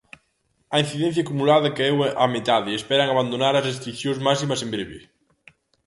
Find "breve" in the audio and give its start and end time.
4.75-4.97